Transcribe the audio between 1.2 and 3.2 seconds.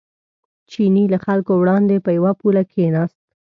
خلکو وړاندې په یوه پوله کېناست.